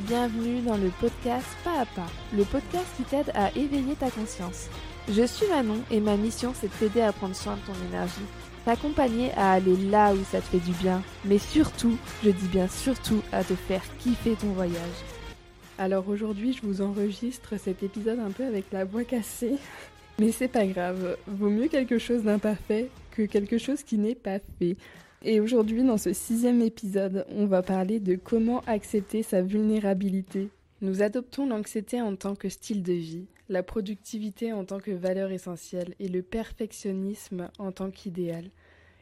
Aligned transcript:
bienvenue 0.00 0.60
dans 0.60 0.76
le 0.76 0.90
podcast 1.00 1.46
Pas 1.64 1.80
à 1.80 1.86
Pas, 1.86 2.06
le 2.36 2.44
podcast 2.44 2.86
qui 2.96 3.02
t'aide 3.02 3.30
à 3.34 3.50
éveiller 3.56 3.94
ta 3.98 4.10
conscience. 4.10 4.68
Je 5.08 5.24
suis 5.24 5.46
Manon 5.48 5.80
et 5.90 6.00
ma 6.00 6.16
mission 6.16 6.52
c'est 6.54 6.68
de 6.68 6.72
t'aider 6.74 7.00
à 7.00 7.12
prendre 7.12 7.34
soin 7.34 7.56
de 7.56 7.60
ton 7.60 7.88
énergie, 7.88 8.14
t'accompagner 8.64 9.32
à 9.32 9.52
aller 9.52 9.76
là 9.76 10.12
où 10.12 10.22
ça 10.24 10.40
te 10.40 10.46
fait 10.46 10.58
du 10.58 10.72
bien, 10.72 11.02
mais 11.24 11.38
surtout, 11.38 11.96
je 12.22 12.30
dis 12.30 12.48
bien 12.48 12.68
surtout, 12.68 13.22
à 13.32 13.42
te 13.42 13.54
faire 13.54 13.82
kiffer 13.98 14.34
ton 14.34 14.48
voyage. 14.48 14.76
Alors 15.78 16.08
aujourd'hui, 16.08 16.52
je 16.52 16.66
vous 16.66 16.80
enregistre 16.82 17.54
cet 17.58 17.82
épisode 17.82 18.20
un 18.20 18.30
peu 18.30 18.44
avec 18.44 18.66
la 18.72 18.84
voix 18.84 19.04
cassée, 19.04 19.56
mais 20.18 20.32
c'est 20.32 20.48
pas 20.48 20.66
grave, 20.66 21.16
vaut 21.26 21.50
mieux 21.50 21.68
quelque 21.68 21.98
chose 21.98 22.22
d'imparfait 22.22 22.90
que 23.10 23.22
quelque 23.22 23.58
chose 23.58 23.82
qui 23.82 23.98
n'est 23.98 24.14
pas 24.14 24.38
fait. 24.58 24.76
Et 25.22 25.40
aujourd'hui, 25.40 25.82
dans 25.82 25.96
ce 25.96 26.12
sixième 26.12 26.62
épisode, 26.62 27.26
on 27.28 27.46
va 27.46 27.62
parler 27.62 27.98
de 27.98 28.14
comment 28.14 28.60
accepter 28.66 29.24
sa 29.24 29.42
vulnérabilité. 29.42 30.48
Nous 30.80 31.02
adoptons 31.02 31.46
l'anxiété 31.46 32.00
en 32.00 32.14
tant 32.14 32.36
que 32.36 32.48
style 32.48 32.84
de 32.84 32.92
vie, 32.92 33.26
la 33.48 33.64
productivité 33.64 34.52
en 34.52 34.64
tant 34.64 34.78
que 34.78 34.92
valeur 34.92 35.32
essentielle 35.32 35.94
et 35.98 36.06
le 36.08 36.22
perfectionnisme 36.22 37.50
en 37.58 37.72
tant 37.72 37.90
qu'idéal. 37.90 38.50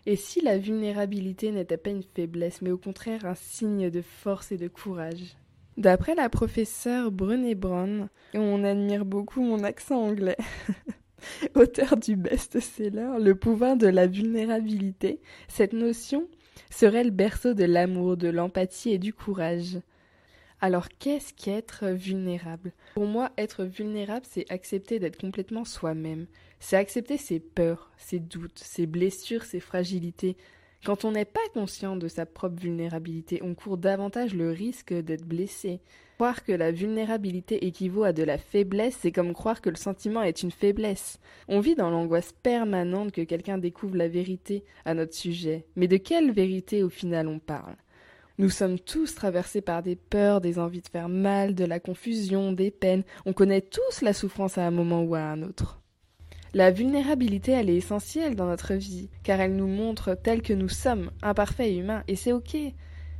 Et 0.06 0.16
si 0.16 0.40
la 0.40 0.56
vulnérabilité 0.56 1.50
n'était 1.50 1.76
pas 1.76 1.90
une 1.90 2.04
faiblesse, 2.14 2.62
mais 2.62 2.70
au 2.70 2.78
contraire 2.78 3.26
un 3.26 3.34
signe 3.34 3.90
de 3.90 4.00
force 4.00 4.52
et 4.52 4.56
de 4.56 4.68
courage 4.68 5.36
D'après 5.76 6.14
la 6.14 6.30
professeure 6.30 7.10
Brené 7.10 7.54
Brown, 7.54 8.08
on 8.32 8.64
admire 8.64 9.04
beaucoup 9.04 9.42
mon 9.42 9.62
accent 9.62 10.00
anglais. 10.00 10.38
auteur 11.54 11.96
du 11.96 12.16
best-seller 12.16 13.18
Le 13.20 13.34
pouvoir 13.34 13.76
de 13.76 13.86
la 13.86 14.06
vulnérabilité, 14.06 15.20
cette 15.48 15.72
notion 15.72 16.28
serait 16.70 17.04
le 17.04 17.10
berceau 17.10 17.54
de 17.54 17.64
l'amour, 17.64 18.16
de 18.16 18.28
l'empathie 18.28 18.90
et 18.90 18.98
du 18.98 19.12
courage. 19.12 19.78
Alors 20.60 20.88
qu'est-ce 20.88 21.34
qu'être 21.34 21.86
vulnérable? 21.88 22.72
Pour 22.94 23.06
moi, 23.06 23.30
être 23.36 23.64
vulnérable, 23.64 24.26
c'est 24.28 24.50
accepter 24.50 24.98
d'être 24.98 25.20
complètement 25.20 25.64
soi-même. 25.64 26.26
C'est 26.60 26.76
accepter 26.76 27.18
ses 27.18 27.40
peurs, 27.40 27.90
ses 27.98 28.18
doutes, 28.18 28.58
ses 28.58 28.86
blessures, 28.86 29.44
ses 29.44 29.60
fragilités. 29.60 30.36
Quand 30.86 31.04
on 31.04 31.10
n'est 31.10 31.24
pas 31.24 31.40
conscient 31.52 31.96
de 31.96 32.06
sa 32.06 32.26
propre 32.26 32.60
vulnérabilité, 32.60 33.40
on 33.42 33.56
court 33.56 33.76
davantage 33.76 34.34
le 34.34 34.52
risque 34.52 34.94
d'être 34.94 35.24
blessé. 35.26 35.80
Croire 36.14 36.44
que 36.44 36.52
la 36.52 36.70
vulnérabilité 36.70 37.66
équivaut 37.66 38.04
à 38.04 38.12
de 38.12 38.22
la 38.22 38.38
faiblesse, 38.38 38.96
c'est 39.00 39.10
comme 39.10 39.32
croire 39.32 39.60
que 39.60 39.68
le 39.68 39.74
sentiment 39.74 40.22
est 40.22 40.44
une 40.44 40.52
faiblesse. 40.52 41.18
On 41.48 41.58
vit 41.58 41.74
dans 41.74 41.90
l'angoisse 41.90 42.32
permanente 42.40 43.10
que 43.10 43.22
quelqu'un 43.22 43.58
découvre 43.58 43.96
la 43.96 44.06
vérité 44.06 44.62
à 44.84 44.94
notre 44.94 45.14
sujet. 45.14 45.66
Mais 45.74 45.88
de 45.88 45.96
quelle 45.96 46.30
vérité 46.30 46.84
au 46.84 46.88
final 46.88 47.26
on 47.26 47.40
parle? 47.40 47.74
Nous 48.38 48.50
sommes 48.50 48.78
tous 48.78 49.12
traversés 49.16 49.62
par 49.62 49.82
des 49.82 49.96
peurs, 49.96 50.40
des 50.40 50.60
envies 50.60 50.82
de 50.82 50.88
faire 50.88 51.08
mal, 51.08 51.56
de 51.56 51.64
la 51.64 51.80
confusion, 51.80 52.52
des 52.52 52.70
peines. 52.70 53.02
On 53.24 53.32
connaît 53.32 53.60
tous 53.60 54.02
la 54.02 54.12
souffrance 54.12 54.56
à 54.56 54.64
un 54.64 54.70
moment 54.70 55.02
ou 55.02 55.16
à 55.16 55.22
un 55.22 55.42
autre. 55.42 55.80
La 56.56 56.70
vulnérabilité, 56.70 57.52
elle 57.52 57.68
est 57.68 57.76
essentielle 57.76 58.34
dans 58.34 58.46
notre 58.46 58.72
vie, 58.72 59.10
car 59.22 59.42
elle 59.42 59.56
nous 59.56 59.66
montre 59.66 60.14
tels 60.14 60.40
que 60.40 60.54
nous 60.54 60.70
sommes, 60.70 61.10
imparfaits 61.20 61.66
et 61.66 61.76
humains, 61.76 62.02
et 62.08 62.16
c'est 62.16 62.32
ok. 62.32 62.56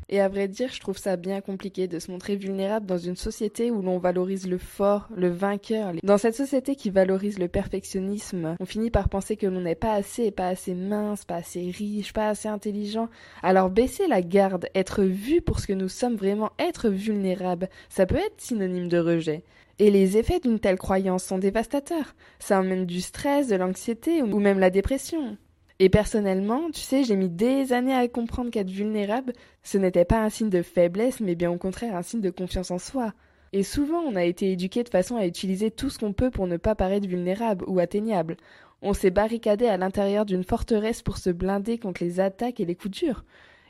Et 0.09 0.21
à 0.23 0.29
vrai 0.29 0.49
dire, 0.49 0.73
je 0.73 0.81
trouve 0.81 0.97
ça 0.97 1.17
bien 1.17 1.43
compliqué 1.43 1.87
de 1.87 1.99
se 1.99 2.11
montrer 2.11 2.37
vulnérable 2.37 2.87
dans 2.87 2.97
une 2.97 3.15
société 3.15 3.71
où 3.71 3.83
l'on 3.83 3.99
valorise 3.99 4.49
le 4.49 4.57
fort, 4.57 5.07
le 5.15 5.29
vainqueur. 5.29 5.93
Dans 6.03 6.17
cette 6.17 6.35
société 6.35 6.77
qui 6.77 6.89
valorise 6.89 7.39
le 7.39 7.49
perfectionnisme, 7.49 8.57
on 8.59 8.65
finit 8.65 8.91
par 8.91 9.11
penser 9.11 9.37
que 9.37 9.47
l'on 9.47 9.61
n'est 9.61 9.75
pas 9.75 9.93
assez, 9.93 10.31
pas 10.31 10.49
assez 10.49 10.73
mince, 10.73 11.27
pas 11.27 11.35
assez 11.35 11.71
riche, 11.71 12.15
pas 12.15 12.31
assez 12.31 12.49
intelligent. 12.49 13.11
Alors 13.43 13.69
baisser 13.69 14.07
la 14.07 14.23
garde, 14.23 14.71
être 14.75 15.03
vu 15.03 15.43
pour 15.43 15.61
ce 15.61 15.67
que 15.67 15.75
nous 15.75 15.91
sommes 15.91 16.17
vraiment, 16.17 16.53
être 16.59 16.89
vulnérable, 16.89 17.69
ça 17.91 18.07
peut 18.07 18.17
être 18.17 18.41
synonyme 18.41 18.89
de 18.89 18.99
rejet. 18.99 19.45
Et 19.79 19.91
les 19.91 20.17
effets 20.17 20.41
d'une 20.41 20.59
telle 20.59 20.79
croyance 20.79 21.25
sont 21.25 21.39
dévastateurs. 21.39 22.15
Ça 22.39 22.61
emmène 22.61 22.87
du 22.87 23.01
stress, 23.01 23.49
de 23.49 23.57
l'anxiété 23.57 24.23
ou 24.23 24.39
même 24.39 24.59
la 24.59 24.71
dépression. 24.71 25.37
Et 25.79 25.91
personnellement, 25.91 26.71
tu 26.71 26.81
sais, 26.81 27.05
j'ai 27.05 27.17
mis 27.17 27.29
des 27.29 27.75
années 27.75 27.95
à 27.95 28.09
comprendre 28.09 28.51
qu'être 28.51 28.71
vulnérable, 28.71 29.35
ce 29.63 29.77
n'était 29.77 30.07
pas 30.07 30.23
un 30.23 30.31
signe 30.31 30.49
de 30.49 30.63
faiblesse, 30.63 31.21
mais 31.21 31.35
bien 31.35 31.51
au 31.51 31.59
contraire 31.59 31.95
un 31.95 32.03
signe 32.03 32.23
de 32.23 32.31
confiance 32.31 32.71
en 32.71 32.79
soi. 32.79 33.13
Et 33.53 33.63
souvent, 33.63 34.01
on 34.01 34.17
a 34.17 34.25
été 34.25 34.51
éduqué 34.51 34.83
de 34.83 34.89
façon 34.89 35.17
à 35.17 35.27
utiliser 35.27 35.71
tout 35.71 35.91
ce 35.91 35.99
qu'on 35.99 36.15
peut 36.15 36.31
pour 36.31 36.47
ne 36.47 36.57
pas 36.57 36.75
paraître 36.75 37.07
vulnérable 37.07 37.65
ou 37.69 37.79
atteignable. 37.79 38.39
On 38.81 38.95
s'est 38.95 39.11
barricadé 39.11 39.67
à 39.67 39.77
l'intérieur 39.77 40.25
d'une 40.25 40.45
forteresse 40.45 41.03
pour 41.03 41.19
se 41.19 41.31
blinder 41.31 41.79
contre 41.79 42.03
les 42.03 42.21
attaques 42.21 42.61
et 42.61 42.65
les 42.65 42.75
coups 42.75 42.99
durs. 42.99 43.25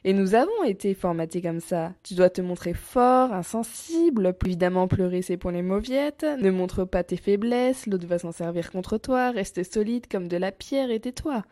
Et 0.05 0.13
nous 0.13 0.35
avons 0.35 0.63
été 0.65 0.95
formatés 0.95 1.43
comme 1.43 1.61
ça. 1.61 1.93
Tu 2.03 2.15
dois 2.15 2.31
te 2.31 2.41
montrer 2.41 2.75
fort, 2.75 3.33
insensible, 3.33 4.35
évidemment 4.45 4.87
pleurer 4.87 5.23
c'est 5.23 5.37
pour 5.37 5.51
les 5.51 5.63
mauviettes, 5.63 6.27
ne 6.39 6.51
montre 6.51 6.85
pas 6.85 7.03
tes 7.03 7.17
faiblesses, 7.17 7.87
l'autre 7.87 8.07
va 8.07 8.19
s'en 8.19 8.33
servir 8.33 8.71
contre 8.71 8.99
toi, 8.99 9.31
reste 9.31 9.65
solide 9.65 10.07
comme 10.09 10.29
de 10.29 10.37
la 10.37 10.53
pierre 10.53 10.91
et 10.91 11.01
tais-toi 11.01 11.43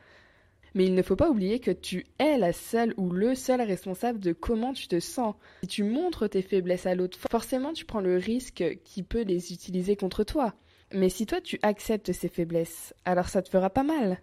mais 0.74 0.86
il 0.86 0.94
ne 0.94 1.02
faut 1.02 1.16
pas 1.16 1.30
oublier 1.30 1.60
que 1.60 1.70
tu 1.70 2.04
es 2.18 2.36
la 2.36 2.52
seule 2.52 2.94
ou 2.96 3.10
le 3.10 3.34
seul 3.34 3.62
responsable 3.62 4.18
de 4.18 4.32
comment 4.32 4.72
tu 4.72 4.88
te 4.88 4.98
sens. 4.98 5.34
Si 5.62 5.68
tu 5.68 5.84
montres 5.84 6.28
tes 6.28 6.42
faiblesses 6.42 6.86
à 6.86 6.94
l'autre, 6.94 7.18
forcément 7.30 7.72
tu 7.72 7.84
prends 7.84 8.00
le 8.00 8.16
risque 8.16 8.78
qui 8.84 9.02
peut 9.02 9.22
les 9.22 9.52
utiliser 9.52 9.96
contre 9.96 10.24
toi. 10.24 10.54
Mais 10.92 11.08
si 11.08 11.26
toi 11.26 11.40
tu 11.40 11.58
acceptes 11.62 12.12
ces 12.12 12.28
faiblesses, 12.28 12.92
alors 13.04 13.28
ça 13.28 13.42
te 13.42 13.48
fera 13.48 13.70
pas 13.70 13.84
mal. 13.84 14.20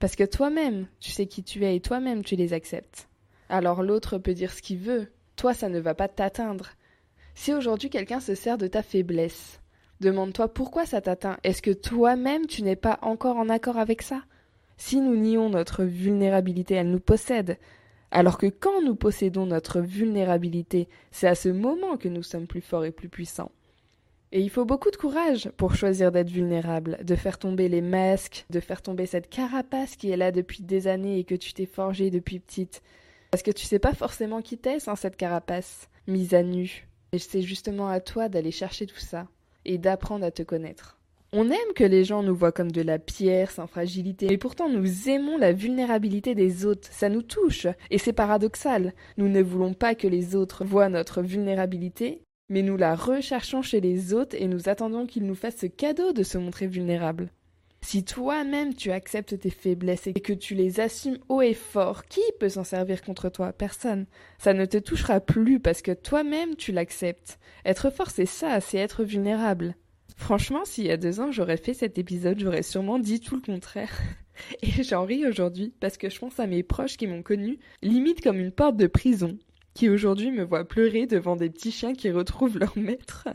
Parce 0.00 0.16
que 0.16 0.24
toi-même, 0.24 0.86
tu 1.00 1.10
sais 1.10 1.26
qui 1.26 1.42
tu 1.42 1.64
es 1.64 1.76
et 1.76 1.80
toi-même 1.80 2.24
tu 2.24 2.34
les 2.36 2.52
acceptes. 2.52 3.08
Alors 3.48 3.82
l'autre 3.82 4.18
peut 4.18 4.34
dire 4.34 4.52
ce 4.52 4.62
qu'il 4.62 4.78
veut, 4.78 5.08
toi 5.36 5.54
ça 5.54 5.68
ne 5.68 5.80
va 5.80 5.94
pas 5.94 6.08
t'atteindre. 6.08 6.70
Si 7.34 7.52
aujourd'hui 7.52 7.90
quelqu'un 7.90 8.20
se 8.20 8.34
sert 8.34 8.58
de 8.58 8.66
ta 8.66 8.82
faiblesse, 8.82 9.60
demande-toi 10.00 10.52
pourquoi 10.52 10.86
ça 10.86 11.00
t'atteint. 11.00 11.36
Est-ce 11.42 11.62
que 11.62 11.72
toi-même 11.72 12.46
tu 12.46 12.62
n'es 12.62 12.76
pas 12.76 12.98
encore 13.02 13.36
en 13.36 13.48
accord 13.48 13.78
avec 13.78 14.02
ça? 14.02 14.22
Si 14.76 15.00
nous 15.00 15.16
nions 15.16 15.50
notre 15.50 15.84
vulnérabilité, 15.84 16.74
elle 16.74 16.90
nous 16.90 17.00
possède. 17.00 17.58
Alors 18.10 18.38
que 18.38 18.46
quand 18.46 18.82
nous 18.82 18.94
possédons 18.94 19.46
notre 19.46 19.80
vulnérabilité, 19.80 20.88
c'est 21.10 21.26
à 21.26 21.34
ce 21.34 21.48
moment 21.48 21.96
que 21.96 22.08
nous 22.08 22.22
sommes 22.22 22.46
plus 22.46 22.60
forts 22.60 22.84
et 22.84 22.92
plus 22.92 23.08
puissants. 23.08 23.50
Et 24.30 24.40
il 24.40 24.50
faut 24.50 24.64
beaucoup 24.64 24.90
de 24.90 24.96
courage 24.96 25.50
pour 25.56 25.76
choisir 25.76 26.10
d'être 26.10 26.30
vulnérable, 26.30 26.98
de 27.04 27.14
faire 27.14 27.38
tomber 27.38 27.68
les 27.68 27.80
masques, 27.80 28.46
de 28.50 28.58
faire 28.58 28.82
tomber 28.82 29.06
cette 29.06 29.28
carapace 29.28 29.96
qui 29.96 30.10
est 30.10 30.16
là 30.16 30.32
depuis 30.32 30.62
des 30.62 30.88
années 30.88 31.18
et 31.18 31.24
que 31.24 31.36
tu 31.36 31.52
t'es 31.52 31.66
forgée 31.66 32.10
depuis 32.10 32.40
petite. 32.40 32.82
Parce 33.34 33.42
que 33.42 33.50
tu 33.50 33.66
sais 33.66 33.80
pas 33.80 33.94
forcément 33.94 34.42
qui 34.42 34.58
t'es 34.58 34.78
sans 34.78 34.94
cette 34.94 35.16
carapace, 35.16 35.88
mise 36.06 36.34
à 36.34 36.44
nu. 36.44 36.86
Et 37.10 37.18
c'est 37.18 37.42
justement 37.42 37.88
à 37.88 37.98
toi 37.98 38.28
d'aller 38.28 38.52
chercher 38.52 38.86
tout 38.86 39.00
ça 39.00 39.26
et 39.64 39.76
d'apprendre 39.76 40.24
à 40.24 40.30
te 40.30 40.44
connaître. 40.44 41.00
On 41.32 41.50
aime 41.50 41.72
que 41.74 41.82
les 41.82 42.04
gens 42.04 42.22
nous 42.22 42.36
voient 42.36 42.52
comme 42.52 42.70
de 42.70 42.80
la 42.80 43.00
pierre 43.00 43.50
sans 43.50 43.66
fragilité, 43.66 44.28
mais 44.30 44.38
pourtant 44.38 44.68
nous 44.68 45.08
aimons 45.08 45.36
la 45.36 45.52
vulnérabilité 45.52 46.36
des 46.36 46.64
autres, 46.64 46.86
ça 46.92 47.08
nous 47.08 47.22
touche, 47.22 47.66
et 47.90 47.98
c'est 47.98 48.12
paradoxal. 48.12 48.94
Nous 49.16 49.28
ne 49.28 49.42
voulons 49.42 49.74
pas 49.74 49.96
que 49.96 50.06
les 50.06 50.36
autres 50.36 50.64
voient 50.64 50.88
notre 50.88 51.20
vulnérabilité, 51.20 52.22
mais 52.48 52.62
nous 52.62 52.76
la 52.76 52.94
recherchons 52.94 53.62
chez 53.62 53.80
les 53.80 54.14
autres 54.14 54.36
et 54.38 54.46
nous 54.46 54.68
attendons 54.68 55.06
qu'ils 55.06 55.26
nous 55.26 55.34
fassent 55.34 55.58
ce 55.58 55.66
cadeau 55.66 56.12
de 56.12 56.22
se 56.22 56.38
montrer 56.38 56.68
vulnérables. 56.68 57.30
Si 57.84 58.02
toi-même 58.02 58.74
tu 58.74 58.90
acceptes 58.92 59.38
tes 59.38 59.50
faiblesses 59.50 60.06
et 60.06 60.14
que 60.14 60.32
tu 60.32 60.54
les 60.54 60.80
assumes 60.80 61.18
haut 61.28 61.42
et 61.42 61.52
fort, 61.52 62.06
qui 62.06 62.22
peut 62.40 62.48
s'en 62.48 62.64
servir 62.64 63.02
contre 63.02 63.28
toi? 63.28 63.52
Personne. 63.52 64.06
Ça 64.38 64.54
ne 64.54 64.64
te 64.64 64.78
touchera 64.78 65.20
plus 65.20 65.60
parce 65.60 65.82
que 65.82 65.92
toi-même 65.92 66.56
tu 66.56 66.72
l'acceptes. 66.72 67.38
Être 67.66 67.90
fort 67.90 68.10
c'est 68.10 68.24
ça, 68.24 68.62
c'est 68.62 68.78
être 68.78 69.04
vulnérable. 69.04 69.76
Franchement, 70.16 70.64
s'il 70.64 70.86
y 70.86 70.90
a 70.90 70.96
deux 70.96 71.20
ans 71.20 71.30
j'aurais 71.30 71.58
fait 71.58 71.74
cet 71.74 71.98
épisode, 71.98 72.40
j'aurais 72.40 72.62
sûrement 72.62 72.98
dit 72.98 73.20
tout 73.20 73.36
le 73.36 73.42
contraire. 73.42 73.92
Et 74.62 74.82
j'en 74.82 75.04
ris 75.04 75.26
aujourd'hui 75.26 75.74
parce 75.78 75.98
que 75.98 76.08
je 76.08 76.18
pense 76.18 76.40
à 76.40 76.46
mes 76.46 76.62
proches 76.62 76.96
qui 76.96 77.06
m'ont 77.06 77.22
connu 77.22 77.58
limite 77.82 78.22
comme 78.22 78.40
une 78.40 78.50
porte 78.50 78.78
de 78.78 78.86
prison, 78.86 79.36
qui 79.74 79.90
aujourd'hui 79.90 80.30
me 80.30 80.42
voient 80.42 80.66
pleurer 80.66 81.06
devant 81.06 81.36
des 81.36 81.50
petits 81.50 81.70
chiens 81.70 81.92
qui 81.92 82.10
retrouvent 82.10 82.58
leur 82.58 82.78
maître. 82.78 83.28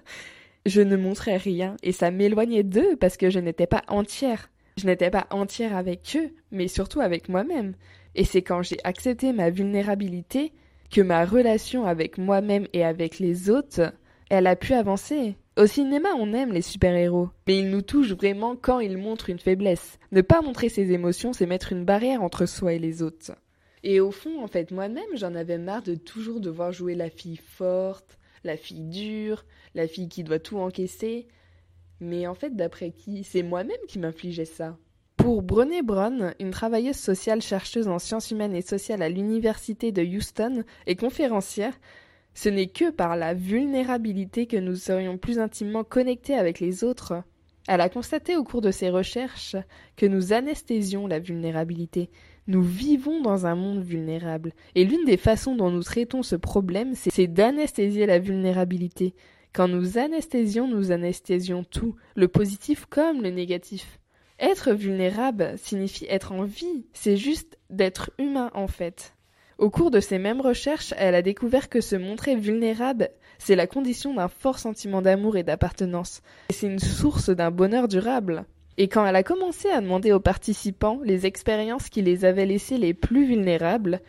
Je 0.65 0.81
ne 0.81 0.97
montrais 0.97 1.37
rien 1.37 1.77
et 1.83 1.91
ça 1.91 2.11
m'éloignait 2.11 2.63
d'eux 2.63 2.95
parce 2.99 3.17
que 3.17 3.29
je 3.29 3.39
n'étais 3.39 3.67
pas 3.67 3.83
entière. 3.87 4.49
Je 4.77 4.85
n'étais 4.85 5.09
pas 5.09 5.27
entière 5.31 5.75
avec 5.75 6.15
eux, 6.15 6.31
mais 6.51 6.67
surtout 6.67 7.01
avec 7.01 7.29
moi-même. 7.29 7.73
Et 8.15 8.23
c'est 8.23 8.41
quand 8.41 8.61
j'ai 8.61 8.77
accepté 8.83 9.33
ma 9.33 9.49
vulnérabilité 9.49 10.53
que 10.91 11.01
ma 11.01 11.25
relation 11.25 11.85
avec 11.85 12.17
moi-même 12.17 12.67
et 12.73 12.83
avec 12.83 13.19
les 13.19 13.49
autres, 13.49 13.93
elle 14.29 14.47
a 14.47 14.55
pu 14.55 14.73
avancer. 14.73 15.35
Au 15.57 15.65
cinéma, 15.65 16.09
on 16.17 16.33
aime 16.33 16.53
les 16.53 16.61
super-héros, 16.61 17.29
mais 17.47 17.59
ils 17.59 17.69
nous 17.69 17.81
touchent 17.81 18.13
vraiment 18.13 18.55
quand 18.55 18.79
ils 18.79 18.97
montrent 18.97 19.29
une 19.29 19.39
faiblesse. 19.39 19.99
Ne 20.11 20.21
pas 20.21 20.41
montrer 20.41 20.69
ses 20.69 20.91
émotions, 20.91 21.33
c'est 21.33 21.45
mettre 21.45 21.73
une 21.73 21.83
barrière 21.83 22.23
entre 22.23 22.45
soi 22.45 22.73
et 22.73 22.79
les 22.79 23.01
autres. 23.01 23.33
Et 23.83 23.99
au 23.99 24.11
fond, 24.11 24.41
en 24.43 24.47
fait, 24.47 24.71
moi-même, 24.71 25.03
j'en 25.15 25.35
avais 25.35 25.57
marre 25.57 25.83
de 25.83 25.95
toujours 25.95 26.39
devoir 26.39 26.71
jouer 26.71 26.95
la 26.95 27.09
fille 27.09 27.39
forte, 27.43 28.18
la 28.43 28.57
fille 28.57 28.85
dure, 28.85 29.45
la 29.75 29.87
fille 29.87 30.09
qui 30.09 30.23
doit 30.23 30.39
tout 30.39 30.57
encaisser. 30.57 31.27
Mais 31.99 32.27
en 32.27 32.33
fait, 32.33 32.55
d'après 32.55 32.91
qui? 32.91 33.23
C'est 33.23 33.43
moi-même 33.43 33.77
qui 33.87 33.99
m'infligeais 33.99 34.45
ça. 34.45 34.77
Pour 35.17 35.41
Brené 35.41 35.81
Brown, 35.81 36.33
une 36.39 36.51
travailleuse 36.51 36.95
sociale 36.95 37.41
chercheuse 37.41 37.89
en 37.89 37.99
sciences 37.99 38.31
humaines 38.31 38.55
et 38.55 38.61
sociales 38.61 39.01
à 39.01 39.09
l'université 39.09 39.91
de 39.91 40.01
Houston 40.01 40.63
et 40.87 40.95
conférencière, 40.95 41.77
Ce 42.33 42.47
n'est 42.47 42.67
que 42.67 42.89
par 42.89 43.17
la 43.17 43.33
vulnérabilité 43.33 44.47
que 44.47 44.55
nous 44.55 44.75
serions 44.75 45.17
plus 45.17 45.39
intimement 45.39 45.83
connectés 45.83 46.35
avec 46.35 46.59
les 46.59 46.83
autres. 46.83 47.23
Elle 47.67 47.81
a 47.81 47.89
constaté 47.89 48.37
au 48.37 48.43
cours 48.43 48.61
de 48.61 48.71
ses 48.71 48.89
recherches 48.89 49.57
que 49.97 50.05
nous 50.05 50.31
anesthésions 50.31 51.05
la 51.05 51.19
vulnérabilité. 51.19 52.09
Nous 52.49 52.63
vivons 52.63 53.21
dans 53.21 53.45
un 53.45 53.53
monde 53.53 53.83
vulnérable. 53.83 54.53
Et 54.73 54.83
l'une 54.83 55.05
des 55.05 55.17
façons 55.17 55.55
dont 55.55 55.69
nous 55.69 55.83
traitons 55.83 56.23
ce 56.23 56.35
problème, 56.35 56.95
c'est 56.95 57.27
d'anesthésier 57.27 58.07
la 58.07 58.17
vulnérabilité. 58.17 59.13
Quand 59.53 59.67
nous 59.67 59.99
anesthésions, 59.99 60.67
nous 60.67 60.91
anesthésions 60.91 61.63
tout, 61.63 61.95
le 62.15 62.27
positif 62.27 62.87
comme 62.89 63.21
le 63.21 63.29
négatif. 63.29 63.99
Être 64.39 64.71
vulnérable 64.71 65.53
signifie 65.59 66.07
être 66.09 66.31
en 66.31 66.43
vie, 66.43 66.87
c'est 66.91 67.17
juste 67.17 67.59
d'être 67.69 68.09
humain 68.17 68.49
en 68.55 68.65
fait. 68.65 69.13
Au 69.59 69.69
cours 69.69 69.91
de 69.91 69.99
ces 69.99 70.17
mêmes 70.17 70.41
recherches, 70.41 70.95
elle 70.97 71.13
a 71.13 71.21
découvert 71.21 71.69
que 71.69 71.81
se 71.81 71.97
montrer 71.97 72.35
vulnérable, 72.35 73.09
c'est 73.37 73.55
la 73.55 73.67
condition 73.67 74.15
d'un 74.15 74.27
fort 74.27 74.57
sentiment 74.57 75.03
d'amour 75.03 75.37
et 75.37 75.43
d'appartenance, 75.43 76.23
et 76.49 76.53
c'est 76.53 76.65
une 76.65 76.79
source 76.79 77.29
d'un 77.29 77.51
bonheur 77.51 77.87
durable. 77.87 78.45
Et 78.81 78.87
quand 78.87 79.05
elle 79.05 79.17
a 79.17 79.23
commencé 79.23 79.69
à 79.69 79.81
demander 79.81 80.13
aux 80.13 80.21
participants 80.21 81.01
les 81.03 81.25
expériences 81.25 81.89
qui 81.89 82.01
les 82.01 82.23
avaient 82.23 82.45
laissés 82.45 82.77
les 82.77 82.93
plus 82.93 83.25
vulnérables, 83.25 83.99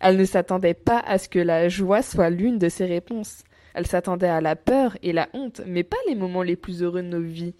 elle 0.00 0.16
ne 0.16 0.24
s'attendait 0.24 0.74
pas 0.74 0.98
à 0.98 1.18
ce 1.18 1.28
que 1.28 1.38
la 1.38 1.68
joie 1.68 2.02
soit 2.02 2.28
l'une 2.28 2.58
de 2.58 2.68
ses 2.68 2.84
réponses. 2.84 3.44
Elle 3.74 3.86
s'attendait 3.86 4.26
à 4.26 4.40
la 4.40 4.56
peur 4.56 4.98
et 5.04 5.12
la 5.12 5.28
honte, 5.34 5.60
mais 5.66 5.84
pas 5.84 5.96
les 6.08 6.16
moments 6.16 6.42
les 6.42 6.56
plus 6.56 6.82
heureux 6.82 7.02
de 7.02 7.06
nos 7.06 7.20
vies. 7.20 7.54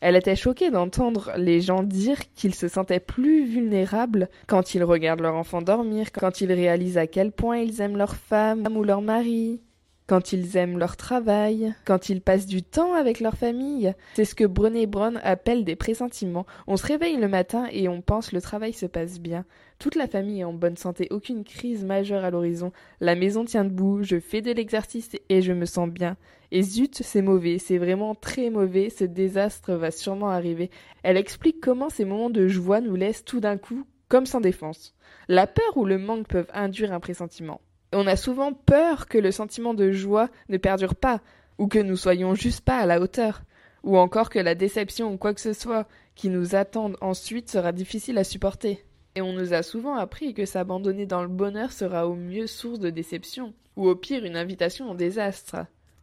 Elle 0.00 0.16
était 0.16 0.34
choquée 0.34 0.70
d'entendre 0.70 1.32
les 1.36 1.60
gens 1.60 1.82
dire 1.82 2.18
qu'ils 2.34 2.54
se 2.54 2.68
sentaient 2.68 3.00
plus 3.00 3.44
vulnérables 3.44 4.30
quand 4.46 4.74
ils 4.74 4.84
regardent 4.84 5.20
leur 5.20 5.34
enfant 5.34 5.60
dormir, 5.60 6.10
quand 6.10 6.40
ils 6.40 6.52
réalisent 6.52 6.96
à 6.96 7.06
quel 7.06 7.32
point 7.32 7.58
ils 7.58 7.82
aiment 7.82 7.98
leur 7.98 8.16
femme 8.16 8.66
ou 8.74 8.82
leur 8.82 9.02
mari, 9.02 9.60
quand 10.08 10.32
ils 10.32 10.56
aiment 10.56 10.78
leur 10.78 10.96
travail, 10.96 11.74
quand 11.84 12.08
ils 12.08 12.22
passent 12.22 12.46
du 12.46 12.62
temps 12.62 12.94
avec 12.94 13.20
leur 13.20 13.36
famille. 13.36 13.94
C'est 14.14 14.24
ce 14.24 14.34
que 14.34 14.44
Brené 14.44 14.86
Brown 14.86 15.20
appelle 15.22 15.64
des 15.64 15.76
pressentiments. 15.76 16.46
On 16.66 16.78
se 16.78 16.86
réveille 16.86 17.18
le 17.18 17.28
matin 17.28 17.68
et 17.70 17.88
on 17.88 18.00
pense 18.00 18.32
le 18.32 18.40
travail 18.40 18.72
se 18.72 18.86
passe 18.86 19.20
bien. 19.20 19.44
Toute 19.78 19.94
la 19.94 20.08
famille 20.08 20.40
est 20.40 20.44
en 20.44 20.54
bonne 20.54 20.78
santé, 20.78 21.06
aucune 21.10 21.44
crise 21.44 21.84
majeure 21.84 22.24
à 22.24 22.30
l'horizon. 22.30 22.72
La 23.00 23.14
maison 23.14 23.44
tient 23.44 23.64
debout, 23.64 24.02
je 24.02 24.18
fais 24.18 24.40
de 24.40 24.50
l'exercice 24.50 25.10
et 25.28 25.42
je 25.42 25.52
me 25.52 25.66
sens 25.66 25.90
bien. 25.90 26.16
Et 26.50 26.62
zut, 26.62 27.02
c'est 27.02 27.22
mauvais, 27.22 27.58
c'est 27.58 27.78
vraiment 27.78 28.14
très 28.14 28.48
mauvais, 28.48 28.88
ce 28.88 29.04
désastre 29.04 29.74
va 29.74 29.90
sûrement 29.90 30.30
arriver. 30.30 30.70
Elle 31.02 31.18
explique 31.18 31.60
comment 31.60 31.90
ces 31.90 32.06
moments 32.06 32.30
de 32.30 32.48
joie 32.48 32.80
nous 32.80 32.96
laissent 32.96 33.24
tout 33.24 33.40
d'un 33.40 33.58
coup 33.58 33.84
comme 34.08 34.24
sans 34.24 34.40
défense. 34.40 34.96
La 35.28 35.46
peur 35.46 35.76
ou 35.76 35.84
le 35.84 35.98
manque 35.98 36.26
peuvent 36.26 36.50
induire 36.54 36.94
un 36.94 37.00
pressentiment. 37.00 37.60
On 37.92 38.06
a 38.06 38.16
souvent 38.16 38.52
peur 38.52 39.06
que 39.06 39.16
le 39.16 39.32
sentiment 39.32 39.72
de 39.72 39.92
joie 39.92 40.28
ne 40.48 40.58
perdure 40.58 40.94
pas, 40.94 41.20
ou 41.56 41.68
que 41.68 41.78
nous 41.78 41.96
soyons 41.96 42.34
juste 42.34 42.60
pas 42.60 42.78
à 42.78 42.86
la 42.86 43.00
hauteur, 43.00 43.42
ou 43.82 43.96
encore 43.96 44.28
que 44.28 44.38
la 44.38 44.54
déception 44.54 45.12
ou 45.12 45.16
quoi 45.16 45.32
que 45.32 45.40
ce 45.40 45.54
soit 45.54 45.88
qui 46.14 46.28
nous 46.28 46.54
attende 46.54 46.96
ensuite 47.00 47.50
sera 47.50 47.72
difficile 47.72 48.18
à 48.18 48.24
supporter. 48.24 48.84
Et 49.14 49.22
on 49.22 49.32
nous 49.32 49.54
a 49.54 49.62
souvent 49.62 49.94
appris 49.94 50.34
que 50.34 50.44
s'abandonner 50.44 51.06
dans 51.06 51.22
le 51.22 51.28
bonheur 51.28 51.72
sera 51.72 52.06
au 52.06 52.14
mieux 52.14 52.46
source 52.46 52.78
de 52.78 52.90
déception, 52.90 53.54
ou 53.76 53.88
au 53.88 53.96
pire 53.96 54.24
une 54.24 54.36
invitation 54.36 54.90
au 54.90 54.94
désastre. 54.94 55.56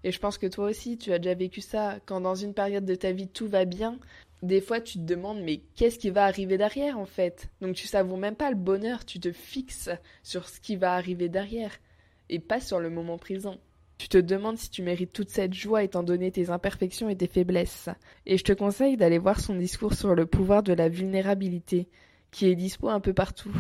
Et 0.04 0.12
je 0.12 0.20
pense 0.20 0.38
que 0.38 0.48
toi 0.48 0.66
aussi, 0.66 0.98
tu 0.98 1.14
as 1.14 1.20
déjà 1.20 1.36
vécu 1.36 1.62
ça, 1.62 1.96
quand 2.06 2.22
dans 2.22 2.36
une 2.36 2.54
période 2.54 2.86
de 2.86 2.96
ta 2.96 3.12
vie 3.12 3.28
tout 3.28 3.48
va 3.48 3.66
bien, 3.66 4.00
des 4.46 4.62
fois 4.62 4.82
tu 4.82 5.00
te 5.00 5.04
demandes 5.04 5.42
mais 5.42 5.62
qu'est-ce 5.76 6.00
qui 6.00 6.10
va 6.10 6.26
arriver 6.26 6.58
derrière 6.58 7.00
en 7.00 7.06
fait? 7.06 7.50
Donc 7.62 7.76
tu 7.76 7.88
savoures 7.88 8.18
même 8.18 8.36
pas 8.36 8.50
le 8.50 8.56
bonheur, 8.56 9.06
tu 9.06 9.20
te 9.20 9.32
fixes 9.32 9.90
sur 10.24 10.48
ce 10.48 10.60
qui 10.60 10.76
va 10.76 10.94
arriver 10.94 11.30
derrière 11.30 11.72
et 12.30 12.40
pas 12.40 12.60
sur 12.60 12.80
le 12.80 12.90
moment 12.90 13.18
présent. 13.18 13.58
Tu 13.98 14.10
te 14.10 14.18
demandes 14.18 14.58
si 14.58 14.70
tu 14.70 14.82
mérites 14.82 15.14
toute 15.14 15.30
cette 15.30 15.54
joie 15.54 15.84
étant 15.84 16.04
donné 16.04 16.32
tes 16.32 16.50
imperfections 16.50 17.08
et 17.08 17.16
tes 17.16 17.28
faiblesses. 17.28 17.90
Et 18.26 18.38
je 18.38 18.44
te 18.44 18.52
conseille 18.52 18.98
d'aller 18.98 19.18
voir 19.18 19.40
son 19.40 19.56
discours 19.56 19.94
sur 19.94 20.16
le 20.16 20.26
pouvoir 20.26 20.64
de 20.64 20.74
la 20.74 20.90
vulnérabilité, 20.90 21.88
qui 22.32 22.48
est 22.48 22.56
dispo 22.56 22.90
un 22.90 23.00
peu 23.00 23.14
partout. 23.14 23.56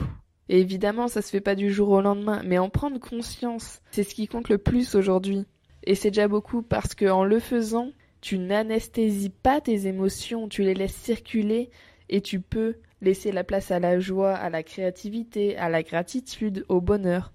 Et 0.50 0.60
évidemment, 0.60 1.08
ça 1.08 1.22
se 1.22 1.30
fait 1.30 1.42
pas 1.42 1.56
du 1.56 1.72
jour 1.72 1.90
au 1.90 2.02
lendemain, 2.02 2.42
mais 2.46 2.58
en 2.58 2.70
prendre 2.70 3.00
conscience, 3.00 3.81
c'est 3.92 4.04
ce 4.04 4.14
qui 4.14 4.28
compte 4.28 4.50
le 4.50 4.58
plus 4.58 4.96
aujourd'hui. 4.96 5.46
Et 5.84 5.96
c'est 5.96 6.12
déjà 6.12 6.28
beaucoup 6.28 6.62
parce 6.62 6.96
que 6.96 7.06
en 7.06 7.24
le 7.24 7.40
faisant, 7.40 7.92
tu 8.25 8.39
n'anesthésies 8.39 9.30
pas 9.30 9.62
tes 9.62 9.86
émotions, 9.86 10.50
tu 10.50 10.63
les 10.63 10.74
laisses 10.74 10.95
circuler 10.95 11.69
et 12.10 12.22
tu 12.22 12.39
peux 12.39 12.77
laisser 13.00 13.31
la 13.31 13.44
place 13.44 13.69
à 13.69 13.77
la 13.77 14.00
joie, 14.00 14.33
à 14.33 14.50
la 14.50 14.63
créativité, 14.63 15.56
à 15.57 15.69
la 15.69 15.83
gratitude, 15.83 16.66
au 16.68 16.81
bonheur. 16.81 17.33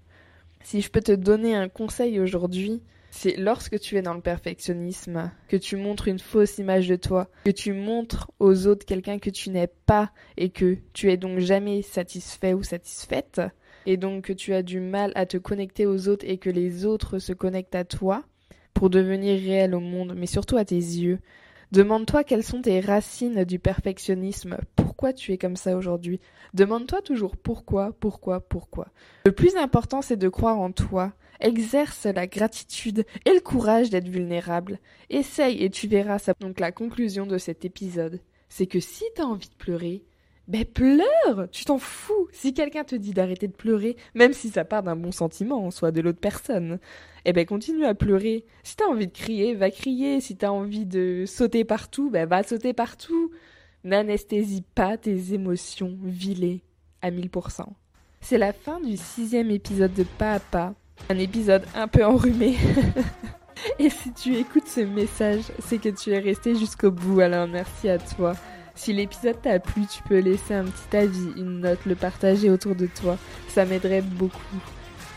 Si 0.65 0.81
je 0.81 0.91
peux 0.91 0.99
te 0.99 1.13
donner 1.13 1.55
un 1.55 1.69
conseil 1.69 2.19
aujourd'hui, 2.19 2.83
c'est 3.09 3.37
lorsque 3.37 3.79
tu 3.79 3.95
es 3.95 4.01
dans 4.01 4.13
le 4.13 4.19
perfectionnisme, 4.19 5.31
que 5.47 5.55
tu 5.55 5.77
montres 5.77 6.09
une 6.09 6.19
fausse 6.19 6.57
image 6.57 6.89
de 6.89 6.97
toi, 6.97 7.29
que 7.45 7.51
tu 7.51 7.71
montres 7.71 8.29
aux 8.39 8.67
autres 8.67 8.85
quelqu'un 8.85 9.17
que 9.17 9.29
tu 9.29 9.49
n'es 9.49 9.69
pas 9.85 10.11
et 10.35 10.49
que 10.49 10.77
tu 10.91 11.09
es 11.09 11.15
donc 11.15 11.39
jamais 11.39 11.83
satisfait 11.83 12.53
ou 12.53 12.63
satisfaite, 12.63 13.41
et 13.85 13.95
donc 13.95 14.25
que 14.25 14.33
tu 14.33 14.53
as 14.53 14.61
du 14.61 14.81
mal 14.81 15.13
à 15.15 15.25
te 15.25 15.37
connecter 15.37 15.85
aux 15.85 16.09
autres 16.09 16.25
et 16.27 16.37
que 16.37 16.49
les 16.49 16.85
autres 16.85 17.17
se 17.19 17.31
connectent 17.31 17.75
à 17.75 17.85
toi, 17.85 18.25
pour 18.73 18.89
devenir 18.89 19.39
réel 19.39 19.75
au 19.75 19.79
monde, 19.79 20.13
mais 20.15 20.25
surtout 20.25 20.57
à 20.57 20.65
tes 20.65 20.75
yeux. 20.75 21.19
Demande-toi 21.71 22.23
quelles 22.23 22.43
sont 22.43 22.61
tes 22.61 22.81
racines 22.81 23.45
du 23.45 23.57
perfectionnisme, 23.57 24.57
pourquoi 24.75 25.13
tu 25.13 25.31
es 25.31 25.37
comme 25.37 25.55
ça 25.55 25.77
aujourd'hui? 25.77 26.19
Demande-toi 26.53 27.01
toujours 27.01 27.37
pourquoi, 27.37 27.93
pourquoi, 27.99 28.41
pourquoi. 28.41 28.89
Le 29.25 29.31
plus 29.31 29.55
important, 29.55 30.01
c'est 30.01 30.17
de 30.17 30.29
croire 30.29 30.59
en 30.59 30.71
toi. 30.71 31.13
Exerce 31.39 32.05
la 32.05 32.27
gratitude 32.27 33.05
et 33.25 33.33
le 33.33 33.39
courage 33.39 33.89
d'être 33.89 34.09
vulnérable. 34.09 34.79
Essaye 35.09 35.63
et 35.63 35.69
tu 35.69 35.87
verras. 35.87 36.19
Donc 36.39 36.59
la 36.59 36.71
conclusion 36.71 37.25
de 37.25 37.37
cet 37.37 37.65
épisode, 37.65 38.19
c'est 38.49 38.67
que 38.67 38.79
si 38.79 39.05
tu 39.15 39.21
as 39.21 39.25
envie 39.25 39.49
de 39.49 39.55
pleurer, 39.55 40.03
ben 40.51 40.65
pleure 40.65 41.47
Tu 41.51 41.63
t'en 41.63 41.77
fous 41.77 42.27
Si 42.33 42.53
quelqu'un 42.53 42.83
te 42.83 42.95
dit 42.95 43.13
d'arrêter 43.13 43.47
de 43.47 43.53
pleurer, 43.53 43.95
même 44.15 44.33
si 44.33 44.49
ça 44.49 44.65
part 44.65 44.83
d'un 44.83 44.97
bon 44.97 45.13
sentiment, 45.13 45.71
soit 45.71 45.91
de 45.91 46.01
l'autre 46.01 46.19
personne, 46.19 46.77
eh 47.23 47.31
ben 47.31 47.45
continue 47.45 47.85
à 47.85 47.95
pleurer. 47.95 48.45
Si 48.63 48.75
t'as 48.75 48.85
envie 48.85 49.07
de 49.07 49.13
crier, 49.13 49.55
va 49.55 49.71
crier. 49.71 50.19
Si 50.19 50.35
t'as 50.35 50.49
envie 50.49 50.85
de 50.85 51.23
sauter 51.25 51.63
partout, 51.63 52.09
ben 52.09 52.27
va 52.27 52.43
sauter 52.43 52.73
partout. 52.73 53.31
N'anesthésie 53.85 54.63
pas 54.75 54.97
tes 54.97 55.33
émotions 55.33 55.97
vilées 56.03 56.63
à 57.01 57.11
1000%. 57.11 57.65
C'est 58.19 58.37
la 58.37 58.51
fin 58.51 58.81
du 58.81 58.97
sixième 58.97 59.51
épisode 59.51 59.93
de 59.93 60.03
Pas 60.03 60.33
à 60.33 60.39
Pas. 60.39 60.73
Un 61.09 61.17
épisode 61.17 61.63
un 61.75 61.87
peu 61.87 62.03
enrhumé. 62.03 62.57
Et 63.79 63.89
si 63.89 64.11
tu 64.11 64.35
écoutes 64.35 64.67
ce 64.67 64.81
message, 64.81 65.43
c'est 65.59 65.77
que 65.77 65.89
tu 65.89 66.11
es 66.11 66.19
resté 66.19 66.55
jusqu'au 66.55 66.91
bout, 66.91 67.21
alors 67.21 67.47
merci 67.47 67.87
à 67.89 67.97
toi. 67.97 68.35
Si 68.75 68.93
l'épisode 68.93 69.41
t'a 69.41 69.59
plu, 69.59 69.83
tu 69.85 70.01
peux 70.03 70.19
laisser 70.19 70.53
un 70.53 70.65
petit 70.65 70.97
avis, 70.97 71.31
une 71.37 71.59
note, 71.61 71.85
le 71.85 71.95
partager 71.95 72.49
autour 72.49 72.75
de 72.75 72.87
toi. 72.87 73.17
Ça 73.49 73.65
m'aiderait 73.65 74.01
beaucoup. 74.01 74.59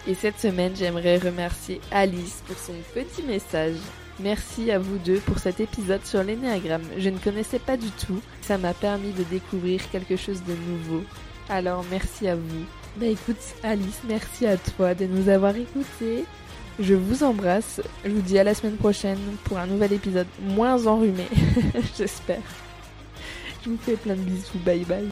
Et 0.06 0.14
cette 0.14 0.38
semaine, 0.38 0.76
j'aimerais 0.76 1.18
remercier 1.18 1.80
Alice 1.90 2.42
pour 2.46 2.58
son 2.58 2.74
petit 2.92 3.22
message. 3.22 3.76
Merci 4.20 4.70
à 4.70 4.78
vous 4.78 4.98
deux 4.98 5.18
pour 5.18 5.38
cet 5.38 5.60
épisode 5.60 6.04
sur 6.04 6.22
l'énéagramme. 6.22 6.84
Je 6.98 7.10
ne 7.10 7.18
connaissais 7.18 7.58
pas 7.58 7.76
du 7.76 7.90
tout. 7.90 8.20
Ça 8.42 8.58
m'a 8.58 8.74
permis 8.74 9.12
de 9.12 9.24
découvrir 9.24 9.80
quelque 9.90 10.16
chose 10.16 10.42
de 10.44 10.54
nouveau. 10.70 11.02
Alors 11.48 11.84
merci 11.90 12.28
à 12.28 12.36
vous. 12.36 12.64
Bah 12.96 13.06
écoute 13.06 13.36
Alice, 13.62 14.00
merci 14.06 14.46
à 14.46 14.56
toi 14.56 14.94
de 14.94 15.06
nous 15.06 15.28
avoir 15.28 15.56
écoutés. 15.56 16.24
Je 16.78 16.94
vous 16.94 17.24
embrasse. 17.24 17.80
Je 18.04 18.10
vous 18.10 18.22
dis 18.22 18.38
à 18.38 18.44
la 18.44 18.54
semaine 18.54 18.76
prochaine 18.76 19.18
pour 19.44 19.58
un 19.58 19.66
nouvel 19.66 19.92
épisode 19.92 20.28
moins 20.40 20.86
enrhumé. 20.86 21.26
J'espère. 21.98 22.42
Je 23.64 23.70
vous 23.70 23.78
fais 23.78 23.96
plein 23.96 24.14
de 24.14 24.20
bisous. 24.20 24.58
Bye 24.58 24.84
bye. 24.84 25.10